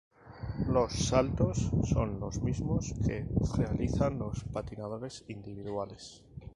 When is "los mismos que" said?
2.19-3.27